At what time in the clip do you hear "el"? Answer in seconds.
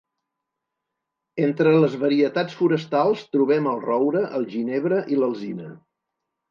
3.75-3.81, 4.41-4.53